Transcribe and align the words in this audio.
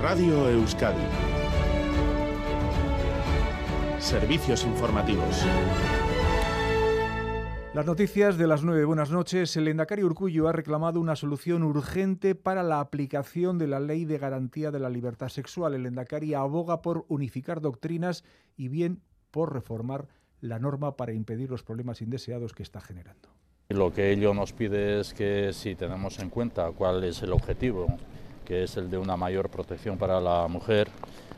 Radio 0.00 0.48
Euskadi. 0.48 1.02
Servicios 3.98 4.64
informativos. 4.64 5.44
Las 7.74 7.84
noticias 7.84 8.38
de 8.38 8.46
las 8.46 8.62
nueve. 8.62 8.84
Buenas 8.84 9.10
noches. 9.10 9.56
El 9.56 9.66
Endacari 9.66 10.04
Urcullo 10.04 10.46
ha 10.46 10.52
reclamado 10.52 11.00
una 11.00 11.16
solución 11.16 11.64
urgente 11.64 12.36
para 12.36 12.62
la 12.62 12.78
aplicación 12.78 13.58
de 13.58 13.66
la 13.66 13.80
Ley 13.80 14.04
de 14.04 14.18
Garantía 14.18 14.70
de 14.70 14.78
la 14.78 14.88
Libertad 14.88 15.30
Sexual. 15.30 15.74
El 15.74 15.84
Endacari 15.84 16.32
aboga 16.32 16.80
por 16.80 17.04
unificar 17.08 17.60
doctrinas 17.60 18.22
y 18.56 18.68
bien 18.68 19.02
por 19.32 19.52
reformar 19.52 20.06
la 20.40 20.60
norma 20.60 20.96
para 20.96 21.12
impedir 21.12 21.50
los 21.50 21.64
problemas 21.64 22.02
indeseados 22.02 22.52
que 22.52 22.62
está 22.62 22.80
generando. 22.80 23.30
Lo 23.70 23.92
que 23.92 24.12
ello 24.12 24.32
nos 24.32 24.52
pide 24.52 25.00
es 25.00 25.12
que 25.12 25.52
si 25.52 25.74
tenemos 25.74 26.20
en 26.20 26.30
cuenta 26.30 26.70
cuál 26.70 27.02
es 27.02 27.20
el 27.22 27.32
objetivo, 27.32 27.88
que 28.48 28.64
es 28.64 28.78
el 28.78 28.88
de 28.88 28.96
una 28.96 29.14
mayor 29.14 29.50
protección 29.50 29.98
para 29.98 30.22
la 30.22 30.48
mujer, 30.48 30.88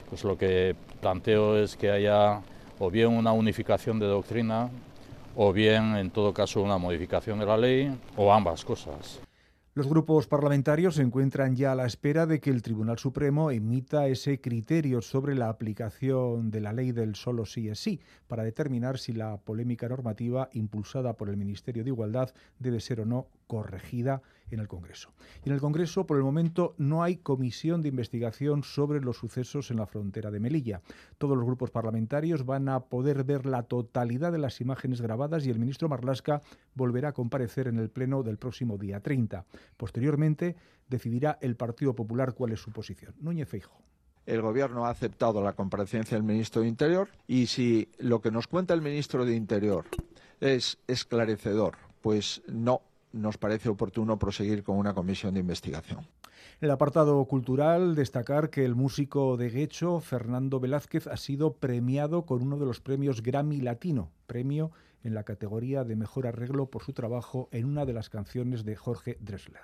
pues 0.08 0.22
lo 0.22 0.38
que 0.38 0.76
planteo 1.00 1.58
es 1.58 1.76
que 1.76 1.90
haya 1.90 2.40
o 2.78 2.88
bien 2.88 3.08
una 3.08 3.32
unificación 3.32 3.98
de 3.98 4.06
doctrina 4.06 4.70
o 5.34 5.52
bien, 5.52 5.96
en 5.96 6.10
todo 6.10 6.32
caso, 6.32 6.62
una 6.62 6.78
modificación 6.78 7.40
de 7.40 7.46
la 7.46 7.56
ley 7.56 7.92
o 8.16 8.32
ambas 8.32 8.64
cosas. 8.64 9.20
Los 9.72 9.86
grupos 9.86 10.26
parlamentarios 10.26 10.96
se 10.96 11.02
encuentran 11.02 11.54
ya 11.54 11.70
a 11.70 11.74
la 11.76 11.86
espera 11.86 12.26
de 12.26 12.40
que 12.40 12.50
el 12.50 12.60
Tribunal 12.60 12.98
Supremo 12.98 13.52
emita 13.52 14.08
ese 14.08 14.40
criterio 14.40 15.00
sobre 15.00 15.36
la 15.36 15.48
aplicación 15.48 16.50
de 16.50 16.60
la 16.60 16.72
ley 16.72 16.90
del 16.90 17.14
solo 17.14 17.46
sí 17.46 17.68
es 17.68 17.78
sí, 17.78 18.00
para 18.26 18.42
determinar 18.42 18.98
si 18.98 19.12
la 19.12 19.36
polémica 19.36 19.88
normativa 19.88 20.48
impulsada 20.54 21.12
por 21.12 21.28
el 21.28 21.36
Ministerio 21.36 21.84
de 21.84 21.90
Igualdad 21.90 22.34
debe 22.58 22.80
ser 22.80 23.00
o 23.00 23.06
no 23.06 23.28
corregida 23.46 24.22
en 24.50 24.60
el 24.60 24.68
Congreso. 24.68 25.12
Y 25.44 25.48
en 25.48 25.54
el 25.54 25.60
Congreso, 25.60 26.06
por 26.06 26.16
el 26.16 26.22
momento, 26.22 26.74
no 26.78 27.02
hay 27.02 27.16
comisión 27.16 27.82
de 27.82 27.88
investigación 27.88 28.62
sobre 28.62 29.00
los 29.00 29.18
sucesos 29.18 29.70
en 29.70 29.76
la 29.76 29.86
frontera 29.86 30.30
de 30.30 30.40
Melilla. 30.40 30.82
Todos 31.18 31.36
los 31.36 31.46
grupos 31.46 31.70
parlamentarios 31.70 32.44
van 32.44 32.68
a 32.68 32.80
poder 32.80 33.24
ver 33.24 33.46
la 33.46 33.62
totalidad 33.64 34.32
de 34.32 34.38
las 34.38 34.60
imágenes 34.60 35.00
grabadas 35.00 35.46
y 35.46 35.50
el 35.50 35.58
ministro 35.58 35.88
Marlasca 35.88 36.42
volverá 36.74 37.10
a 37.10 37.12
comparecer 37.12 37.68
en 37.68 37.78
el 37.78 37.90
Pleno 37.90 38.22
del 38.22 38.38
próximo 38.38 38.78
día 38.78 39.00
30. 39.00 39.44
Posteriormente, 39.76 40.56
decidirá 40.88 41.38
el 41.40 41.56
Partido 41.56 41.94
Popular 41.94 42.34
cuál 42.34 42.52
es 42.52 42.60
su 42.60 42.72
posición. 42.72 43.14
Núñez 43.20 43.48
Feijo. 43.48 43.80
El 44.26 44.42
Gobierno 44.42 44.86
ha 44.86 44.90
aceptado 44.90 45.42
la 45.42 45.54
comparecencia 45.54 46.16
del 46.16 46.24
ministro 46.24 46.62
de 46.62 46.68
Interior 46.68 47.08
y 47.26 47.46
si 47.46 47.88
lo 47.98 48.20
que 48.20 48.30
nos 48.30 48.46
cuenta 48.46 48.74
el 48.74 48.82
ministro 48.82 49.24
de 49.24 49.34
Interior 49.34 49.86
es 50.40 50.78
esclarecedor, 50.86 51.76
pues 52.00 52.42
no 52.46 52.82
nos 53.12 53.38
parece 53.38 53.68
oportuno 53.68 54.18
proseguir 54.18 54.62
con 54.62 54.76
una 54.76 54.94
comisión 54.94 55.34
de 55.34 55.40
investigación. 55.40 56.00
En 56.60 56.66
el 56.66 56.70
apartado 56.70 57.24
cultural, 57.24 57.94
destacar 57.94 58.50
que 58.50 58.64
el 58.64 58.74
músico 58.74 59.36
de 59.36 59.50
Guecho, 59.50 60.00
Fernando 60.00 60.60
Velázquez, 60.60 61.06
ha 61.06 61.16
sido 61.16 61.54
premiado 61.54 62.26
con 62.26 62.42
uno 62.42 62.58
de 62.58 62.66
los 62.66 62.80
premios 62.80 63.22
Grammy 63.22 63.60
Latino, 63.60 64.10
premio 64.26 64.70
en 65.02 65.14
la 65.14 65.24
categoría 65.24 65.84
de 65.84 65.96
mejor 65.96 66.26
arreglo 66.26 66.66
por 66.66 66.82
su 66.82 66.92
trabajo 66.92 67.48
en 67.52 67.64
una 67.64 67.86
de 67.86 67.94
las 67.94 68.10
canciones 68.10 68.64
de 68.64 68.76
Jorge 68.76 69.16
Dressler. 69.20 69.62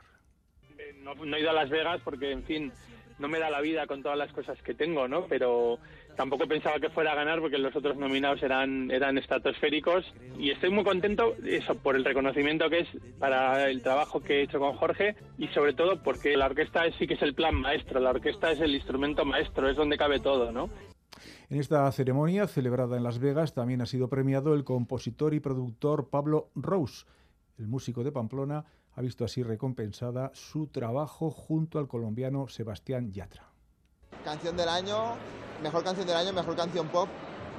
Eh, 0.78 0.98
no, 1.02 1.14
no 1.14 1.36
he 1.36 1.40
ido 1.40 1.50
a 1.50 1.52
Las 1.52 1.68
Vegas 1.68 2.00
porque, 2.02 2.32
en 2.32 2.42
fin, 2.44 2.72
no 3.18 3.28
me 3.28 3.38
da 3.38 3.50
la 3.50 3.60
vida 3.60 3.86
con 3.86 4.02
todas 4.02 4.18
las 4.18 4.32
cosas 4.32 4.60
que 4.62 4.74
tengo, 4.74 5.08
¿no? 5.08 5.26
Pero 5.26 5.78
tampoco 6.16 6.46
pensaba 6.46 6.80
que 6.80 6.90
fuera 6.90 7.12
a 7.12 7.14
ganar 7.14 7.40
porque 7.40 7.58
los 7.58 7.74
otros 7.76 7.96
nominados 7.96 8.42
eran, 8.42 8.90
eran 8.90 9.18
estratosféricos 9.18 10.04
y 10.38 10.50
estoy 10.50 10.70
muy 10.70 10.84
contento 10.84 11.34
eso 11.44 11.74
por 11.76 11.96
el 11.96 12.04
reconocimiento 12.04 12.68
que 12.70 12.80
es 12.80 12.88
para 13.18 13.68
el 13.68 13.82
trabajo 13.82 14.20
que 14.20 14.40
he 14.40 14.42
hecho 14.42 14.58
con 14.58 14.74
Jorge 14.76 15.14
y 15.38 15.48
sobre 15.48 15.74
todo 15.74 16.02
porque 16.02 16.36
la 16.36 16.46
orquesta 16.46 16.82
sí 16.98 17.06
que 17.06 17.14
es 17.14 17.22
el 17.22 17.34
plan 17.34 17.54
maestro, 17.54 18.00
la 18.00 18.10
orquesta 18.10 18.50
es 18.50 18.60
el 18.60 18.74
instrumento 18.74 19.24
maestro, 19.24 19.68
es 19.68 19.76
donde 19.76 19.98
cabe 19.98 20.20
todo, 20.20 20.52
¿no? 20.52 20.70
En 21.48 21.60
esta 21.60 21.90
ceremonia, 21.92 22.48
celebrada 22.48 22.96
en 22.96 23.04
Las 23.04 23.18
Vegas, 23.20 23.54
también 23.54 23.80
ha 23.80 23.86
sido 23.86 24.08
premiado 24.08 24.54
el 24.54 24.64
compositor 24.64 25.32
y 25.32 25.40
productor 25.40 26.08
Pablo 26.10 26.50
Rose. 26.54 27.06
El 27.58 27.68
músico 27.68 28.04
de 28.04 28.12
Pamplona 28.12 28.64
ha 28.96 29.02
visto 29.02 29.24
así 29.24 29.42
recompensada 29.42 30.30
su 30.34 30.68
trabajo 30.68 31.30
junto 31.30 31.78
al 31.78 31.86
colombiano 31.86 32.48
Sebastián 32.48 33.12
Yatra. 33.12 33.44
Canción 34.24 34.56
del 34.56 34.68
año, 34.68 35.14
mejor 35.62 35.84
canción 35.84 36.06
del 36.06 36.16
año, 36.16 36.32
mejor 36.32 36.56
canción 36.56 36.88
pop 36.88 37.08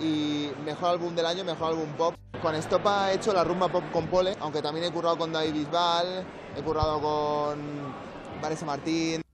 y 0.02 0.50
mejor 0.66 0.90
álbum 0.90 1.16
del 1.16 1.28
año, 1.28 1.44
mejor 1.44 1.74
álbum 1.74 1.90
pop. 1.96 2.16
Con 2.42 2.56
Estopa 2.56 3.12
he 3.12 3.16
hecho 3.16 3.34
la 3.34 3.44
rumba 3.44 3.68
pop 3.68 3.84
con 3.94 4.08
Pole, 4.08 4.36
aunque 4.40 4.62
también 4.62 4.88
he 4.88 4.92
currado 4.92 5.18
con 5.18 5.31
David 5.31 5.53
Bisbal, 5.53 6.25
he 6.56 6.62
currado 6.62 7.00
con 7.00 7.59
Vanessa 8.42 8.66
Martín. 8.66 9.27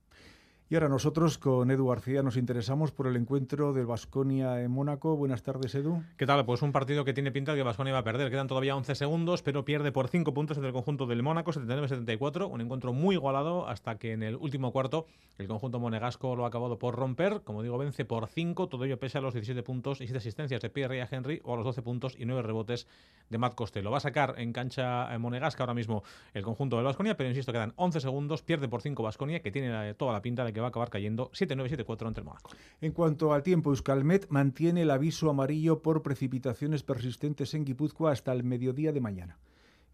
Y 0.73 0.75
ahora 0.75 0.89
nosotros 0.89 1.38
con 1.38 1.69
Edu 1.69 1.88
García 1.88 2.23
nos 2.23 2.35
interesamos 2.35 2.91
por 2.91 3.06
el 3.06 3.16
encuentro 3.16 3.73
del 3.73 3.85
Basconia 3.85 4.59
en 4.59 4.72
Mónaco. 4.72 5.16
Buenas 5.16 5.44
tardes, 5.44 5.75
Edu. 5.75 6.01
¿Qué 6.17 6.25
tal? 6.25 6.44
Pues 6.45 6.63
un 6.63 6.72
partido 6.72 7.06
que 7.06 7.13
tiene 7.13 7.31
pinta 7.31 7.51
de 7.51 7.59
que 7.59 7.63
Basconia 7.63 7.94
va 7.94 8.00
a 8.00 8.03
perder. 8.03 8.31
Quedan 8.31 8.47
todavía 8.47 8.75
11 8.75 8.95
segundos, 8.95 9.44
pero 9.44 9.66
pierde 9.66 9.91
por 9.91 10.07
5 10.07 10.34
puntos 10.34 10.57
entre 10.57 10.69
el 10.69 10.73
conjunto 10.73 11.06
del 11.06 11.22
Mónaco, 11.22 11.51
79-74. 11.51 12.50
Un 12.50 12.61
encuentro 12.61 12.91
muy 12.91 13.13
igualado 13.13 13.67
hasta 13.67 14.00
que 14.00 14.13
en 14.13 14.23
el 14.23 14.35
último 14.35 14.72
cuarto 14.72 15.06
el 15.38 15.47
conjunto 15.47 15.79
monegasco 15.79 16.35
lo 16.35 16.44
ha 16.44 16.47
acabado 16.47 16.79
por 16.79 16.95
romper. 16.95 17.41
Como 17.44 17.61
digo, 17.61 17.78
vence 17.78 18.03
por 18.03 18.25
5, 18.25 18.67
todo 18.67 18.84
ello 18.85 18.97
pese 18.97 19.19
a 19.19 19.22
los 19.22 19.35
17 19.35 19.61
puntos 19.61 20.01
y 20.01 20.07
7 20.07 20.17
asistencias 20.17 20.59
de 20.59 20.72
Pierre 20.72 20.97
y 20.97 21.01
Henry 21.16 21.40
o 21.44 21.53
a 21.53 21.57
los 21.57 21.66
12 21.66 21.84
puntos 21.84 22.16
y 22.17 22.25
9 22.25 22.41
rebotes 22.41 22.88
de 23.29 23.38
Matt 23.38 23.53
Costello. 23.53 23.91
Va 23.91 23.97
a 23.97 24.00
sacar 24.00 24.34
en 24.40 24.51
cancha 24.53 25.16
monegasca 25.19 25.61
ahora 25.61 25.75
mismo 25.75 26.01
el 26.34 26.41
conjunto 26.41 26.78
del 26.78 26.85
Basconia, 26.85 27.16
pero 27.16 27.29
insisto, 27.29 27.53
quedan 27.53 27.73
11 27.75 28.00
segundos, 28.00 28.41
pierde 28.41 28.67
por 28.67 28.81
5 28.81 29.03
Basconia, 29.03 29.40
que 29.40 29.51
tiene 29.51 29.94
toda 29.94 30.13
la 30.13 30.23
pinta 30.23 30.44
de 30.44 30.51
que 30.51 30.62
va 30.63 30.68
a 30.68 30.69
acabar 30.69 30.90
cayendo 30.90 31.29
7-9-7-4 31.31 32.07
ante 32.07 32.19
el 32.22 32.25
Mónaco. 32.25 32.51
En 32.81 32.91
cuanto 32.91 33.34
al 33.34 33.44
tiempo, 33.44 33.69
Euskalmet 33.69 34.28
mantiene 34.29 34.81
el 34.81 34.91
aviso 34.91 35.29
amarillo 35.29 35.81
por 35.81 36.01
precipitaciones 36.01 36.84
persistentes 36.84 37.53
en 37.53 37.66
Guipúzcoa 37.66 38.12
hasta 38.12 38.34
el 38.34 38.44
mediodía 38.44 38.91
de 38.91 39.02
mañana. 39.02 39.38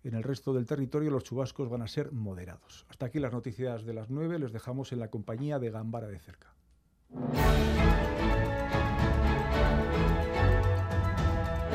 En 0.03 0.13
el 0.13 0.24
resto 0.24 0.53
del 0.53 0.66
territorio 0.66 1.12
los 1.12 1.25
chubascos 1.25 1.69
van 1.69 1.81
a 1.81 1.88
ser 1.88 2.13
moderados. 2.13 2.85
Hasta 2.90 3.08
aquí 3.08 3.19
las 3.19 3.34
noticias 3.34 3.84
de 3.85 3.94
las 3.94 4.09
9. 4.09 4.40
Les 4.40 4.53
dejamos 4.53 4.94
en 4.94 5.00
la 5.00 5.09
compañía 5.09 5.59
de 5.59 5.72
Gambara 5.72 6.08
de 6.08 6.19
cerca. 6.19 6.53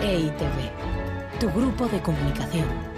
EITV, 0.01 1.39
tu 1.41 1.51
grupo 1.51 1.87
de 1.89 2.01
comunicación. 2.01 2.94